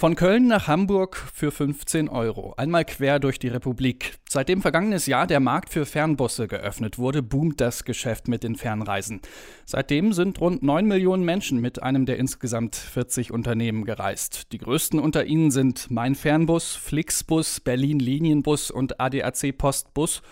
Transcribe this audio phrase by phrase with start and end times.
[0.00, 2.54] Von Köln nach Hamburg für 15 Euro.
[2.56, 4.14] Einmal quer durch die Republik.
[4.26, 9.20] Seitdem vergangenes Jahr der Markt für Fernbusse geöffnet wurde, boomt das Geschäft mit den Fernreisen.
[9.66, 14.52] Seitdem sind rund 9 Millionen Menschen mit einem der insgesamt 40 Unternehmen gereist.
[14.52, 20.22] Die größten unter ihnen sind Mein Fernbus, Flixbus, Berlin Linienbus und ADAC Postbus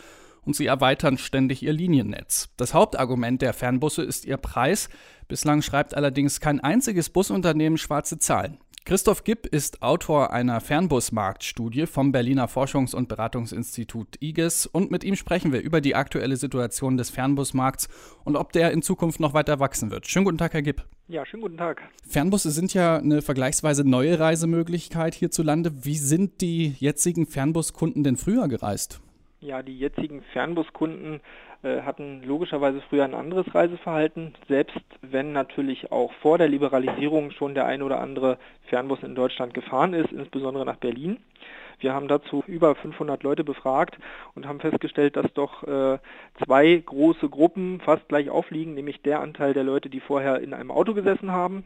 [0.47, 2.49] und sie erweitern ständig ihr Liniennetz.
[2.57, 4.89] Das Hauptargument der Fernbusse ist ihr Preis.
[5.29, 8.57] Bislang schreibt allerdings kein einziges Busunternehmen schwarze Zahlen.
[8.89, 15.15] Christoph Gipp ist Autor einer Fernbusmarktstudie vom Berliner Forschungs- und Beratungsinstitut IGES und mit ihm
[15.15, 17.91] sprechen wir über die aktuelle Situation des Fernbusmarkts
[18.25, 20.07] und ob der in Zukunft noch weiter wachsen wird.
[20.07, 20.87] Schönen guten Tag, Herr Gipp.
[21.07, 21.83] Ja, schönen guten Tag.
[22.09, 25.85] Fernbusse sind ja eine vergleichsweise neue Reisemöglichkeit hierzulande.
[25.85, 29.03] Wie sind die jetzigen Fernbuskunden denn früher gereist?
[29.41, 31.21] Ja, die jetzigen Fernbuskunden
[31.63, 37.67] hatten logischerweise früher ein anderes Reiseverhalten, selbst wenn natürlich auch vor der Liberalisierung schon der
[37.67, 38.39] ein oder andere
[38.69, 41.19] Fernbus in Deutschland gefahren ist, insbesondere nach Berlin.
[41.81, 43.99] Wir haben dazu über 500 Leute befragt
[44.35, 45.99] und haben festgestellt, dass doch äh,
[46.45, 50.71] zwei große Gruppen fast gleich aufliegen, nämlich der Anteil der Leute, die vorher in einem
[50.71, 51.65] Auto gesessen haben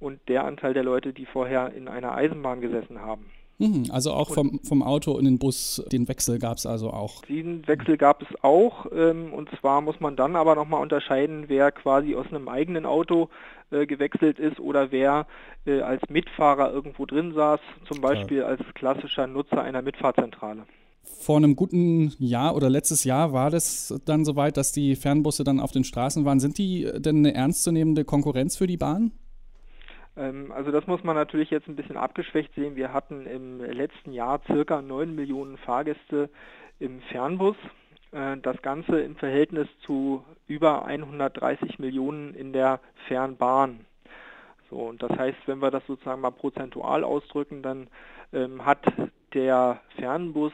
[0.00, 3.30] und der Anteil der Leute, die vorher in einer Eisenbahn gesessen haben.
[3.62, 7.22] Mhm, also auch vom, vom Auto in den Bus, den Wechsel gab es also auch.
[7.26, 8.86] Diesen Wechsel gab es auch.
[8.92, 13.28] Ähm, und zwar muss man dann aber nochmal unterscheiden, wer quasi aus einem eigenen Auto
[13.70, 15.26] äh, gewechselt ist oder wer
[15.64, 18.46] äh, als Mitfahrer irgendwo drin saß, zum Beispiel ja.
[18.46, 20.64] als klassischer Nutzer einer Mitfahrzentrale.
[21.04, 25.60] Vor einem guten Jahr oder letztes Jahr war das dann soweit, dass die Fernbusse dann
[25.60, 26.40] auf den Straßen waren.
[26.40, 29.12] Sind die denn eine ernstzunehmende Konkurrenz für die Bahn?
[30.16, 32.76] Ähm, also das muss man natürlich jetzt ein bisschen abgeschwächt sehen.
[32.76, 36.30] Wir hatten im letzten Jahr circa 9 Millionen Fahrgäste
[36.78, 37.56] im Fernbus.
[38.12, 43.86] Äh, das Ganze im Verhältnis zu über 130 Millionen in der Fernbahn.
[44.70, 47.88] So, und das heißt, wenn wir das sozusagen mal prozentual ausdrücken, dann
[48.32, 48.80] ähm, hat
[49.34, 50.52] der Fernbus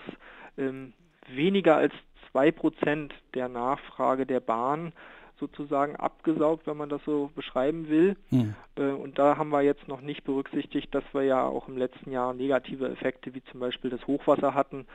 [0.56, 0.92] ähm,
[1.28, 1.92] weniger als
[2.32, 4.92] 2% der Nachfrage der Bahn
[5.38, 8.16] sozusagen abgesaugt, wenn man das so beschreiben will.
[8.30, 8.54] Hm.
[8.76, 12.10] Äh, und da haben wir jetzt noch nicht berücksichtigt, dass wir ja auch im letzten
[12.10, 14.86] Jahr negative Effekte wie zum Beispiel das Hochwasser hatten,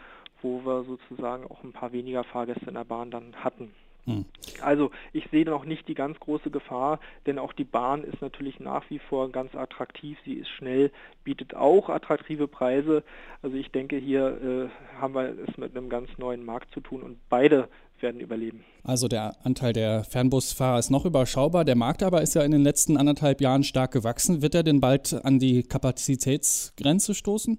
[0.42, 3.74] wo wir sozusagen auch ein paar weniger Fahrgäste in der Bahn dann hatten.
[4.06, 4.26] Hm.
[4.62, 8.60] Also ich sehe noch nicht die ganz große Gefahr, denn auch die Bahn ist natürlich
[8.60, 10.18] nach wie vor ganz attraktiv.
[10.26, 10.92] Sie ist schnell,
[11.24, 13.04] bietet auch attraktive Preise.
[13.42, 17.02] Also ich denke, hier äh, haben wir es mit einem ganz neuen Markt zu tun
[17.02, 17.70] und beide
[18.02, 18.66] werden überleben.
[18.84, 21.64] Also der Anteil der Fernbusfahrer ist noch überschaubar.
[21.64, 24.42] Der Markt aber ist ja in den letzten anderthalb Jahren stark gewachsen.
[24.42, 27.58] Wird er denn bald an die Kapazitätsgrenze stoßen?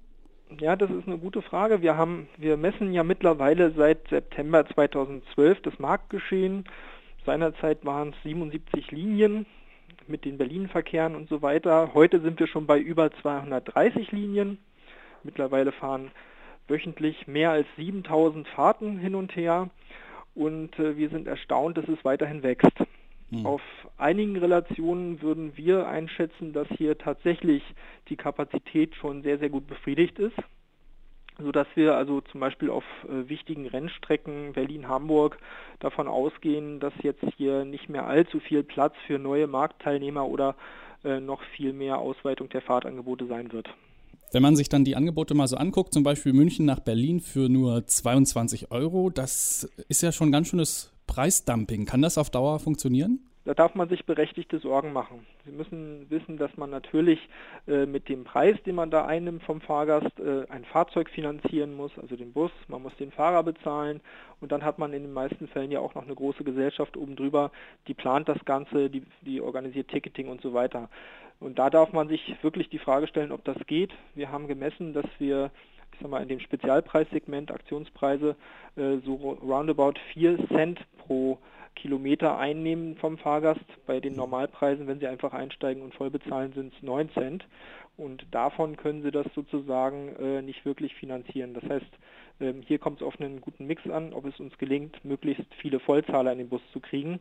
[0.51, 1.81] Ja, das ist eine gute Frage.
[1.83, 6.65] Wir haben, wir messen ja mittlerweile seit September 2012 das Marktgeschehen.
[7.25, 9.47] Seinerzeit waren es 77 Linien
[10.07, 11.93] mit den Berlin-Verkehren und so weiter.
[11.95, 14.59] Heute sind wir schon bei über 230 Linien.
[15.23, 16.11] Mittlerweile fahren
[16.69, 19.71] wöchentlich mehr als 7000 Fahrten hin und her
[20.35, 22.73] und äh, wir sind erstaunt, dass es weiterhin wächst.
[23.31, 23.47] Mhm.
[23.47, 23.63] Auf
[23.97, 27.63] einigen Relationen würden wir einschätzen, dass hier tatsächlich
[28.09, 30.37] die Kapazität schon sehr, sehr gut befriedigt ist,
[31.39, 35.39] sodass wir also zum Beispiel auf äh, wichtigen Rennstrecken Berlin-Hamburg
[35.81, 40.55] davon ausgehen, dass jetzt hier nicht mehr allzu viel Platz für neue Marktteilnehmer oder
[41.05, 43.69] äh, noch viel mehr Ausweitung der Fahrtangebote sein wird.
[44.33, 47.49] Wenn man sich dann die Angebote mal so anguckt, zum Beispiel München nach Berlin für
[47.49, 51.87] nur 22 Euro, das ist ja schon ganz schönes Preisdumping.
[51.87, 53.21] Kann das auf Dauer funktionieren?
[53.45, 55.27] Da darf man sich berechtigte Sorgen machen.
[55.45, 57.21] Sie müssen wissen, dass man natürlich
[57.69, 61.93] äh, mit dem Preis, den man da einnimmt vom Fahrgast, äh, ein Fahrzeug finanzieren muss,
[62.01, 64.01] also den Bus, man muss den Fahrer bezahlen
[64.41, 67.17] und dann hat man in den meisten Fällen ja auch noch eine große Gesellschaft oben
[67.17, 67.51] drüber,
[67.87, 70.89] die plant das Ganze, die, die organisiert Ticketing und so weiter.
[71.39, 73.93] Und da darf man sich wirklich die Frage stellen, ob das geht.
[74.15, 75.51] Wir haben gemessen, dass wir
[75.95, 78.37] ich sag mal, in dem Spezialpreissegment Aktionspreise
[78.77, 81.39] äh, so roundabout 4 Cent pro
[81.77, 83.65] Kilometer einnehmen vom Fahrgast.
[83.87, 87.47] Bei den Normalpreisen, wenn Sie einfach einsteigen und voll bezahlen, sind es 9 Cent.
[87.97, 91.55] Und davon können Sie das sozusagen äh, nicht wirklich finanzieren.
[91.55, 91.87] Das heißt,
[92.41, 95.79] ähm, hier kommt es auf einen guten Mix an, ob es uns gelingt, möglichst viele
[95.79, 97.21] Vollzahler in den Bus zu kriegen.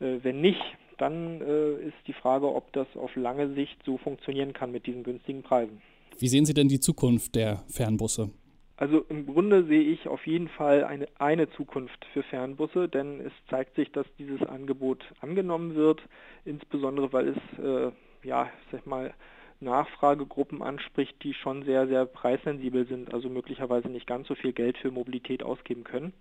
[0.00, 0.62] Äh, wenn nicht,
[0.98, 5.02] dann äh, ist die Frage, ob das auf lange Sicht so funktionieren kann mit diesen
[5.02, 5.82] günstigen Preisen.
[6.18, 8.30] Wie sehen Sie denn die Zukunft der Fernbusse?
[8.76, 13.32] Also im Grunde sehe ich auf jeden Fall eine, eine Zukunft für Fernbusse, denn es
[13.48, 16.02] zeigt sich, dass dieses Angebot angenommen wird,
[16.44, 17.92] insbesondere weil es äh,
[18.24, 19.14] ja, sag mal,
[19.60, 24.76] Nachfragegruppen anspricht, die schon sehr, sehr preissensibel sind, also möglicherweise nicht ganz so viel Geld
[24.78, 26.12] für Mobilität ausgeben können.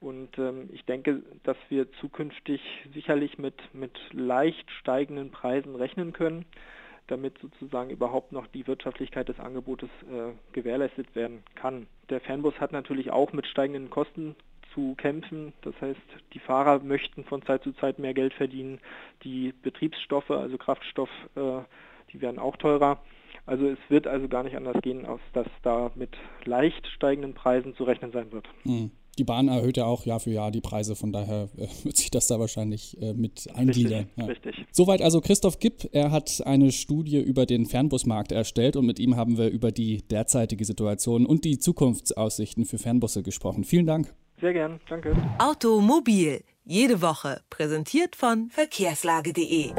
[0.00, 2.60] Und ähm, ich denke, dass wir zukünftig
[2.94, 6.44] sicherlich mit, mit leicht steigenden Preisen rechnen können,
[7.08, 11.86] damit sozusagen überhaupt noch die Wirtschaftlichkeit des Angebotes äh, gewährleistet werden kann.
[12.10, 14.36] Der Fernbus hat natürlich auch mit steigenden Kosten
[14.74, 15.52] zu kämpfen.
[15.62, 16.00] Das heißt,
[16.34, 18.80] die Fahrer möchten von Zeit zu Zeit mehr Geld verdienen.
[19.24, 21.60] Die Betriebsstoffe, also Kraftstoff, äh,
[22.12, 23.02] die werden auch teurer.
[23.46, 27.74] Also es wird also gar nicht anders gehen, als dass da mit leicht steigenden Preisen
[27.74, 28.46] zu rechnen sein wird.
[28.64, 28.90] Mhm.
[29.18, 32.10] Die Bahn erhöht ja auch Jahr für Jahr die Preise, von daher äh, wird sich
[32.10, 34.06] das da wahrscheinlich äh, mit eingliedern.
[34.06, 34.24] Richtig, ja.
[34.26, 34.66] richtig.
[34.72, 35.88] Soweit also Christoph Gipp.
[35.92, 40.06] Er hat eine Studie über den Fernbusmarkt erstellt und mit ihm haben wir über die
[40.08, 43.64] derzeitige Situation und die Zukunftsaussichten für Fernbusse gesprochen.
[43.64, 44.14] Vielen Dank.
[44.40, 45.16] Sehr gern, danke.
[45.38, 49.72] Automobil, jede Woche, präsentiert von verkehrslage.de.